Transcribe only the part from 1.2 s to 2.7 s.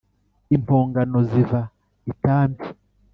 ziva i tambi